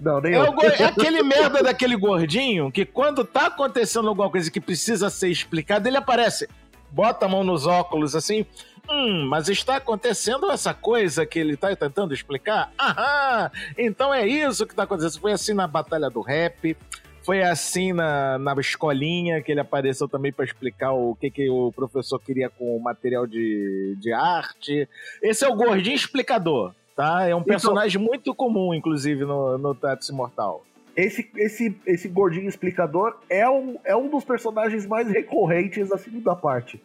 [0.00, 0.44] Não, nem É, eu.
[0.50, 5.11] o go- é aquele merda daquele gordinho que quando tá acontecendo alguma coisa que precisa
[5.11, 6.48] ser explicada, ele aparece,
[6.90, 8.44] bota a mão nos óculos assim.
[8.90, 12.73] Hum, mas está acontecendo essa coisa que ele tá tentando explicar?
[12.79, 13.51] Aham!
[13.79, 15.21] Então é isso que tá acontecendo.
[15.21, 16.77] Foi assim na Batalha do Rap.
[17.25, 21.71] Foi assim na, na escolinha que ele apareceu também para explicar o que, que o
[21.71, 24.88] professor queria com o material de, de arte.
[25.23, 27.29] Esse é o gordinho explicador, tá?
[27.29, 30.64] É um personagem muito comum, inclusive, no, no Tatsu Imortal.
[30.97, 36.35] Esse, esse, esse gordinho explicador é um, é um dos personagens mais recorrentes da segunda
[36.35, 36.83] parte.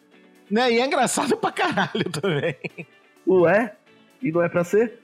[0.50, 0.72] Né?
[0.72, 2.56] E é engraçado pra caralho também,
[3.26, 3.76] Não é?
[4.22, 5.00] E não é pra ser?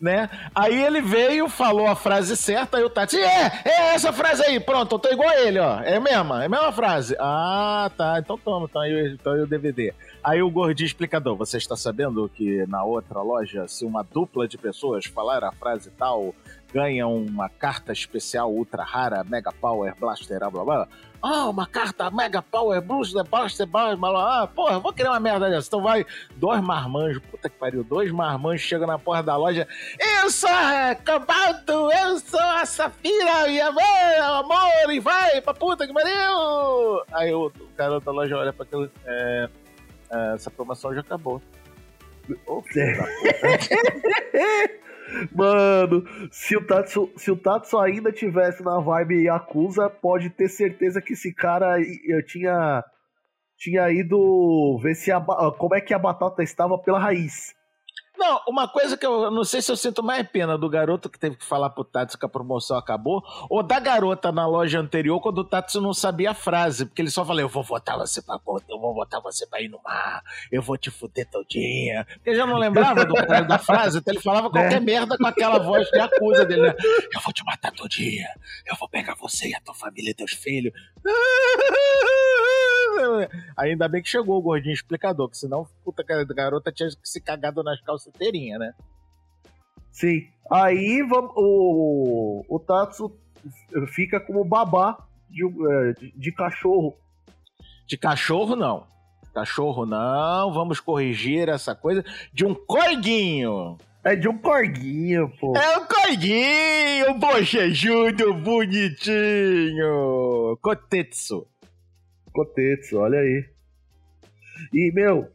[0.00, 0.30] né?
[0.54, 4.60] Aí ele veio, falou a frase certa, aí o Tati, é, é essa frase aí,
[4.60, 7.16] pronto, eu tô igual a ele, ó, é a mesma, é a mesma frase.
[7.18, 9.92] Ah, tá, então toma, então aí, então aí o DVD.
[10.22, 14.56] Aí o gordinho explicador, você está sabendo que na outra loja, se uma dupla de
[14.56, 16.34] pessoas falar a frase tal,
[16.72, 20.88] ganha uma carta especial ultra rara, Mega Power Blaster, blá blá blá.
[21.20, 24.42] Ah, uma carta Mega Power Blaster, blá blá blá.
[24.42, 25.66] Ah, porra, vou criar uma merda dessa.
[25.66, 29.66] Então vai, dois marmanjos, puta que pariu, dois marmanjos chegam na porta da loja.
[29.98, 33.82] Eu sou a Cobalto, eu sou a Safira, e amor,
[34.22, 37.02] amor, e vai pra puta que pariu.
[37.12, 38.88] Aí o, cara da loja olha pra aquele.
[39.04, 39.48] É,
[40.10, 41.42] é, essa promoção já acabou.
[42.28, 42.36] Da
[45.34, 51.00] Mano, se o, Tatsu, se o Tatsu ainda tivesse na vibe Yakuza, pode ter certeza
[51.00, 52.84] que esse cara eu tinha,
[53.56, 55.20] tinha ido ver se a,
[55.56, 57.57] como é que a batata estava pela raiz.
[58.18, 61.20] Não, uma coisa que eu não sei se eu sinto mais pena do garoto que
[61.20, 65.20] teve que falar pro Tatsu que a promoção acabou, ou da garota na loja anterior
[65.20, 68.20] quando o Tatsu não sabia a frase, porque ele só falou: Eu vou botar você
[68.20, 72.04] pra puta, eu vou botar você pra ir no mar, eu vou te fuder todinha.
[72.14, 73.14] Porque já não lembrava do
[73.46, 76.74] da frase, então ele falava qualquer merda com aquela voz de acusa dele, né?
[77.14, 78.26] Eu vou te matar todinha,
[78.66, 80.72] eu vou pegar você e a tua família e teus filhos.
[83.56, 87.20] Ainda bem que chegou o gordinho explicador, que senão, puta, a garota tinha que se
[87.20, 88.72] cagado nas calças inteirinha, né?
[89.92, 90.28] Sim.
[90.50, 93.12] Aí vamos, o, o Tatsu
[93.88, 96.96] fica como babá de, é, de, de cachorro.
[97.86, 98.86] De cachorro, não.
[99.34, 100.52] Cachorro, não.
[100.52, 102.04] Vamos corrigir essa coisa.
[102.32, 103.76] De um corguinho.
[104.04, 105.56] É de um corguinho, pô.
[105.56, 109.86] É um corguinho, bochejudo, bonitinho.
[110.62, 111.46] Kotetsu.
[112.38, 113.44] Kotetsu, olha aí.
[114.72, 115.28] E, meu,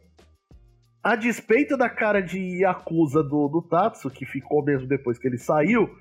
[1.03, 5.37] a despeito da cara de Yakuza do, do Tatsu, que ficou mesmo depois que ele
[5.37, 5.93] saiu,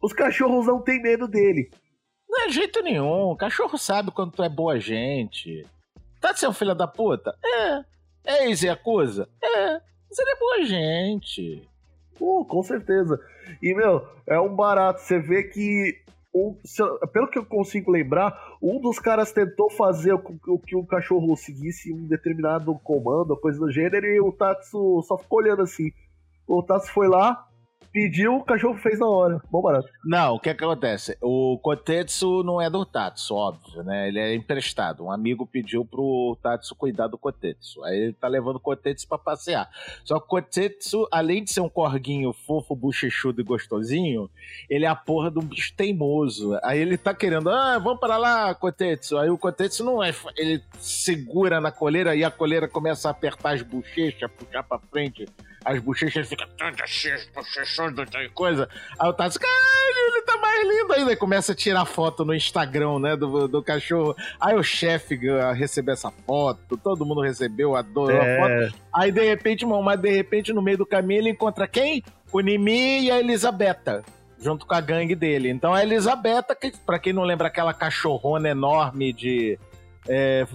[0.00, 1.70] os cachorros não têm medo dele.
[2.26, 3.30] Não é jeito nenhum.
[3.30, 5.66] O cachorro sabe quando tu é boa gente.
[6.22, 7.36] Tá sendo filho da puta?
[7.44, 7.84] É.
[8.24, 9.28] É ex-yakuza?
[9.42, 9.72] É.
[10.08, 11.68] Mas ele é boa gente.
[12.18, 13.20] Pô, com certeza.
[13.62, 15.00] E, meu, é um barato.
[15.00, 16.02] Você vê que,
[16.34, 16.56] um-
[17.12, 21.92] pelo que eu consigo lembrar, um dos caras tentou fazer o que o cachorro seguisse
[21.92, 25.92] um determinado comando, coisa do gênero, e o Tatsu só ficou olhando assim.
[26.46, 27.46] O Tatsu foi lá,
[27.94, 29.40] Pediu, o cachorro fez na hora.
[29.48, 29.88] Bom barato.
[30.04, 31.16] Não, o que, é que acontece?
[31.22, 34.08] O Kotetsu não é do Tatsu, óbvio, né?
[34.08, 35.04] Ele é emprestado.
[35.04, 37.84] Um amigo pediu pro Tatsu cuidar do Kotetsu.
[37.84, 39.70] Aí ele tá levando o Kotetsu pra passear.
[40.02, 44.28] Só que o Kotetsu, além de ser um corguinho fofo, bochechudo e gostosinho,
[44.68, 46.58] ele é a porra de um bicho teimoso.
[46.64, 49.18] Aí ele tá querendo, ah, vamos para lá, Kotetsu.
[49.18, 50.12] Aí o Kotetsu não é.
[50.36, 55.26] Ele segura na coleira e a coleira começa a apertar as bochechas, puxar pra frente
[55.64, 58.04] as bochechas ficam todas cheias, bochechando,
[58.34, 58.68] coisa.
[58.98, 61.12] Aí o Tatsu, caralho, ele tá mais lindo ainda.
[61.12, 64.14] E começa a tirar foto no Instagram, né, do, do cachorro.
[64.40, 65.18] Aí o chefe
[65.56, 68.36] recebeu essa foto, todo mundo recebeu, adorou é.
[68.36, 68.80] a foto.
[68.94, 72.02] Aí de repente, mas de repente no meio do caminho ele encontra quem?
[72.30, 74.04] O Nimi e a Elisabetta
[74.44, 75.48] junto com a gangue dele.
[75.48, 79.58] Então a Elisabetta, que, pra quem não lembra aquela cachorrona enorme de
[80.08, 80.46] é,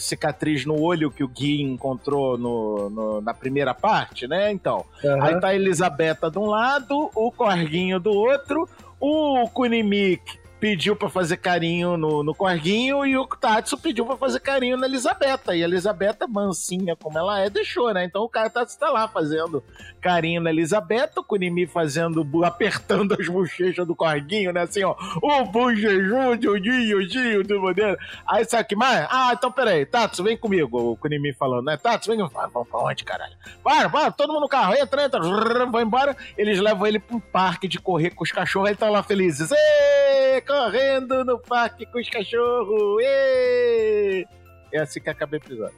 [0.00, 4.52] cicatriz no olho que o Gui encontrou no, no, na primeira parte, né?
[4.52, 5.22] Então, uhum.
[5.22, 8.68] aí tá a Elisabetta de um lado, o Corguinho do outro,
[9.00, 14.40] o Kunimik pediu para fazer carinho no, no Corguinho e o Tatsu pediu para fazer
[14.40, 15.54] carinho na Elisabetta.
[15.54, 18.04] E a Elisabetta, mansinha como ela é, deixou, né?
[18.04, 19.62] Então o cara Tatsu tá lá fazendo
[20.00, 24.62] carinho na Elisabetta, o Kunimi fazendo, apertando as bochechas do Corguinho, né?
[24.62, 27.96] Assim, ó, o bochechudo, o Dinho, o Dinho, do modelo.
[28.26, 29.06] Aí sabe que mais?
[29.10, 31.76] Ah, então peraí, Tatsu, vem comigo, o Kunimi falando, né?
[31.76, 33.34] Tatsu, vem, ah, vamos pra onde, caralho?
[33.62, 35.20] Para, para, todo mundo no carro, entra, entra,
[35.66, 36.16] vai embora.
[36.38, 39.50] Eles levam ele pra um parque de correr com os cachorros, ele tá lá felizes.
[39.50, 40.45] Êêê!
[40.46, 43.02] Correndo no parque com os cachorros.
[43.02, 44.26] Êêê!
[44.72, 45.76] É assim que acaba o episódio.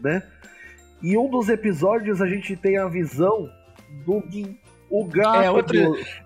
[0.00, 0.22] Né?
[1.02, 3.48] E um dos episódios a gente tem a visão
[4.04, 4.60] do Gui.
[4.90, 5.40] O gato.
[5.40, 5.76] É outro,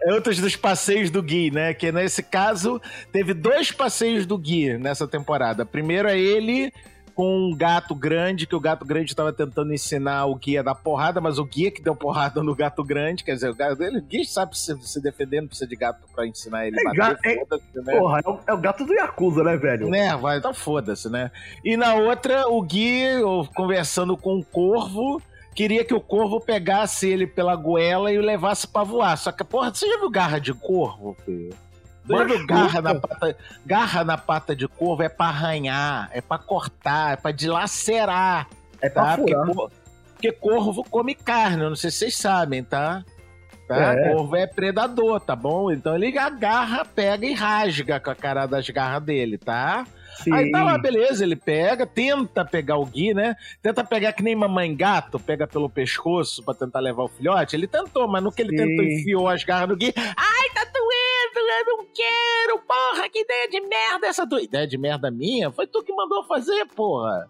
[0.02, 1.72] é outro dos passeios do Gui, né?
[1.72, 2.80] Que nesse caso
[3.12, 5.64] teve dois passeios do Gui nessa temporada.
[5.64, 6.72] Primeiro é ele
[7.16, 11.18] com um gato grande, que o gato grande estava tentando ensinar o guia da porrada,
[11.18, 14.02] mas o guia que deu porrada no gato grande, quer dizer, o gato dele, o
[14.02, 17.80] guia sabe se, se defender, não precisa de gato para ensinar ele é, bater, é,
[17.80, 17.98] né?
[17.98, 19.88] Porra, é o, é o, gato do Yakuza, né, velho?
[19.88, 21.30] Né, vai, então foda-se, né?
[21.64, 23.22] E na outra, o guia
[23.54, 25.22] conversando com o corvo,
[25.54, 29.16] queria que o corvo pegasse ele pela goela e o levasse para voar.
[29.16, 31.54] Só que, porra, você já viu garra de corvo, filho?
[32.08, 37.14] Mano, garra na, pata, garra na pata de corvo é pra arranhar, é pra cortar,
[37.14, 38.48] é pra dilacerar.
[38.80, 39.02] É tá?
[39.02, 39.34] pra porque,
[40.14, 43.04] porque corvo come carne, eu não sei se vocês sabem, tá?
[43.66, 43.94] tá?
[43.94, 44.12] É.
[44.12, 45.70] Corvo é predador, tá bom?
[45.70, 49.86] Então ele agarra, pega e rasga com a cara das garras dele, tá?
[50.22, 50.32] Sim.
[50.32, 53.36] Aí tá lá, beleza, ele pega, tenta pegar o Gui, né?
[53.62, 57.54] Tenta pegar que nem mamãe gato, pega pelo pescoço pra tentar levar o filhote.
[57.54, 58.56] Ele tentou, mas no que ele Sim.
[58.56, 59.92] tentou, enfiou as garras no Gui.
[59.96, 60.65] Ai, tá
[61.66, 64.42] não quero, porra, que ideia de merda essa tua.
[64.42, 65.50] Ideia de merda minha?
[65.50, 67.28] Foi tu que mandou fazer, porra.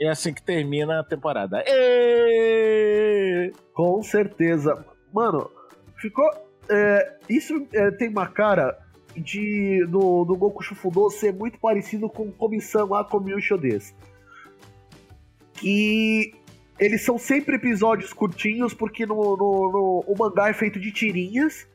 [0.00, 1.62] É assim que termina a temporada.
[1.66, 3.52] E...
[3.74, 4.84] Com certeza.
[5.12, 5.50] Mano,
[5.96, 6.28] ficou.
[6.70, 8.78] É, isso é, tem uma cara
[9.16, 13.94] de do Goku Shufudo ser muito parecido com Comissão A Komyusho Des.
[15.54, 16.32] Que
[16.78, 21.66] eles são sempre episódios curtinhos, porque no, no, no, o mangá é feito de tirinhas.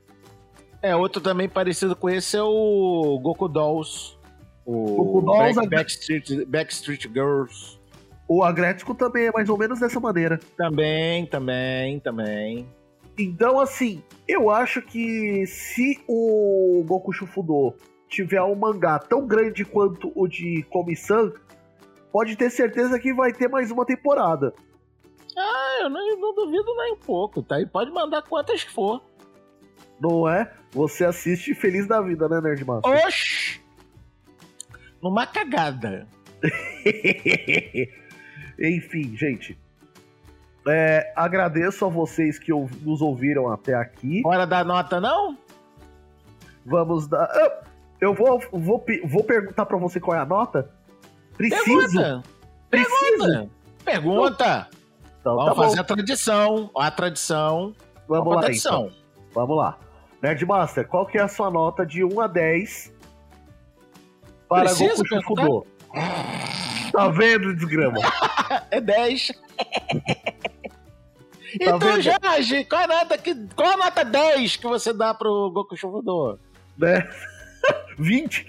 [0.84, 4.18] É, outro também parecido com esse é o Goku Dolls.
[4.66, 7.80] O Goku Dolls, Back, Backstreet, Backstreet Girls.
[8.28, 10.38] O Agretsuko também é mais ou menos dessa maneira.
[10.58, 12.68] Também, também, também.
[13.18, 17.74] Então, assim, eu acho que se o Goku Shufudo
[18.10, 21.32] tiver um mangá tão grande quanto o de Komi-san,
[22.12, 24.54] pode ter certeza que vai ter mais uma temporada.
[25.38, 27.62] Ah, eu não, não duvido nem um pouco, tá?
[27.62, 29.02] E pode mandar quantas for.
[30.04, 30.51] Não é?
[30.74, 32.91] Você assiste feliz da vida, né, Nerdmaster?
[33.06, 33.62] Oxi!
[35.01, 36.06] Numa cagada.
[38.60, 39.58] Enfim, gente.
[40.68, 44.22] É, agradeço a vocês que nos ouviram até aqui.
[44.26, 45.38] Hora da nota, não?
[46.66, 47.30] Vamos dar.
[48.01, 50.70] Eu vou, vou, vou perguntar para você qual é a nota.
[51.38, 52.22] Preciso.
[52.70, 52.70] Pergunta.
[52.70, 53.49] Pergunta.
[53.86, 54.70] Pergunta.
[55.22, 56.70] Então, Vamos tá fazer a tradição.
[56.76, 57.74] A tradição.
[58.06, 58.88] Vamos, lá, tradição.
[58.88, 58.97] Então.
[59.34, 59.80] Vamos lá.
[60.24, 62.94] Nerdmaster, qual que é a sua nota de 1 a 10
[64.48, 65.68] para Preciso Goku Fudô?
[66.94, 68.00] Tá vendo, desgrama?
[68.72, 69.32] é 10.
[71.54, 75.52] Tá então, Jorge, qual a, nota que, qual a nota 10 que você dá pro
[75.52, 76.40] Goku Chuvoador?
[76.76, 77.08] Né?
[78.00, 78.48] 20.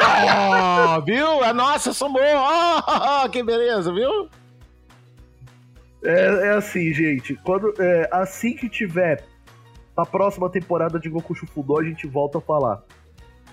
[0.00, 1.42] Oh, viu?
[1.42, 2.22] A nossa somou.
[2.22, 4.30] Oh, que beleza, viu?
[6.04, 7.34] É, é assim, gente.
[7.42, 9.24] Quando, é, assim que tiver
[9.96, 12.82] a próxima temporada de Goku Shufudo, a gente volta a falar.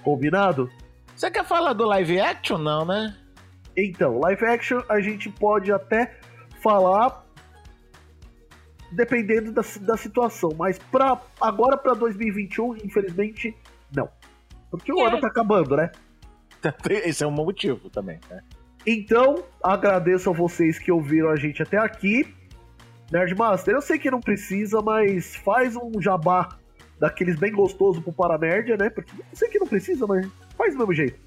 [0.04, 0.70] Combinado?
[1.16, 3.16] Você quer falar do live action, não, né?
[3.78, 6.20] Então, live action a gente pode até
[6.62, 7.24] falar
[8.92, 10.52] dependendo da, da situação.
[10.58, 13.56] Mas pra, agora para 2021, infelizmente,
[13.96, 14.10] não.
[14.70, 15.08] Porque o é.
[15.08, 15.92] ano tá acabando, né?
[17.06, 18.42] Esse é um motivo também, né?
[18.86, 22.34] Então, agradeço a vocês que ouviram a gente até aqui.
[23.12, 26.50] Nerdmaster, eu sei que não precisa, mas faz um jabá
[27.00, 28.90] daqueles bem gostoso pro Paranerdia, né?
[28.90, 30.28] Porque eu sei que não precisa, mas
[30.58, 31.20] faz do mesmo jeito.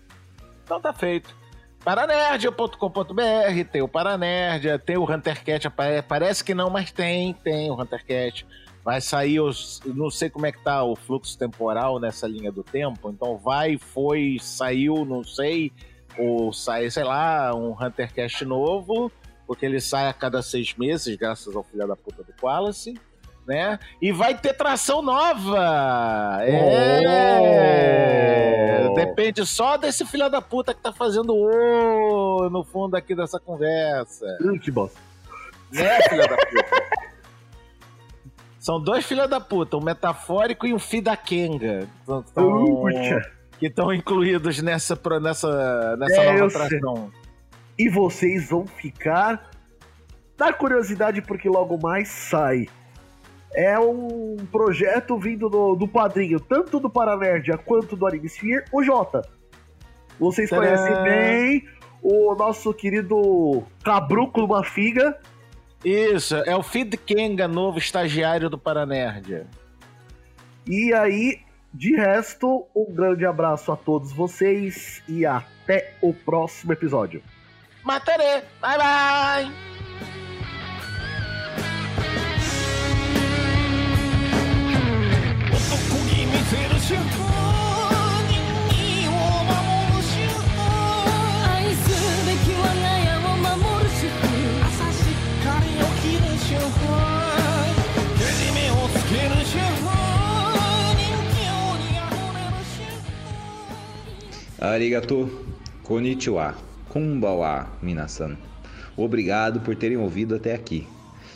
[0.64, 1.36] Então tá feito.
[1.84, 5.68] Paranerdia.com.br, tem o Paranerdia, tem o HunterCat,
[6.08, 8.44] parece que não, mas tem, tem o HunterCat.
[8.82, 12.64] Vai sair, os, não sei como é que tá o fluxo temporal nessa linha do
[12.64, 15.70] tempo, então vai, foi, saiu, não sei,
[16.18, 19.12] ou sai, sei lá, um HunterCast novo,
[19.47, 22.94] porque ele sai a cada seis meses, graças ao filho da puta do Wallace
[23.47, 23.78] né?
[24.03, 26.38] E vai ter tração nova!
[26.42, 27.28] É!
[28.90, 28.94] Oh.
[28.94, 34.26] Depende só desse filho da puta que tá fazendo o no fundo aqui dessa conversa.
[34.42, 34.99] Hum, que bosta.
[35.70, 37.07] Né, filha da puta?
[38.59, 41.86] São dois filhos da puta, um metafórico e um fi da Kenga.
[42.03, 42.84] Então, uh,
[43.61, 47.12] que estão incluídos nessa, nessa, nessa é, nova atração.
[47.78, 49.50] E vocês vão ficar
[50.38, 52.66] na curiosidade porque logo mais sai
[53.56, 59.22] é um projeto vindo do, do padrinho, tanto do Paranerdia quanto do Animesphere, o Jota.
[60.20, 60.62] Vocês Tcharam.
[60.62, 61.68] conhecem bem
[62.02, 65.18] o nosso querido Cabruco Mafiga.
[65.82, 69.46] Isso, é o Feed Kenga, novo estagiário do Paranerdia.
[70.66, 71.40] E aí,
[71.72, 77.22] de resto, um grande abraço a todos vocês e até o próximo episódio.
[77.87, 79.66] またねバイバイ
[104.59, 105.30] ありがとう。
[105.82, 106.55] こんにちは。
[106.89, 108.37] Kumbawa Minasan.
[108.97, 110.87] Obrigado por terem ouvido até aqui.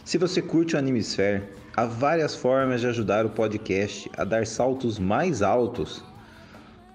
[0.05, 1.43] Se você curte o Animesphere,
[1.77, 6.03] há várias formas de ajudar o podcast a dar saltos mais altos,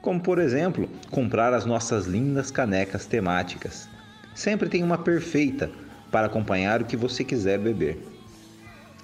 [0.01, 3.88] como por exemplo, comprar as nossas lindas canecas temáticas.
[4.34, 5.70] Sempre tem uma perfeita
[6.12, 7.97] para acompanhar o que você quiser beber.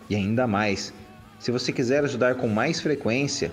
[0.10, 0.94] E ainda mais,
[1.40, 3.52] se você quiser ajudar com mais frequência,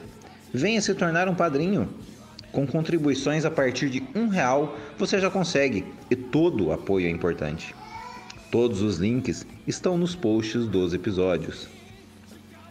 [0.52, 1.88] venha se tornar um padrinho
[2.52, 7.74] com contribuições a partir de um real, você já consegue e todo apoio é importante.
[8.50, 11.68] Todos os links estão nos posts dos episódios.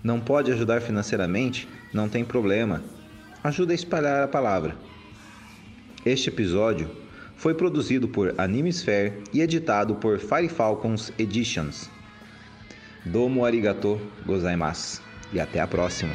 [0.04, 1.68] Não pode ajudar financeiramente?
[1.94, 2.84] Não tem problema.
[3.44, 4.76] Ajuda a espalhar a palavra.
[6.06, 6.90] Este episódio
[7.36, 11.90] foi produzido por Animesphere e editado por Fire Falcons Editions.
[13.06, 15.02] Domo arigato gozaimasu
[15.32, 16.14] e até a próxima.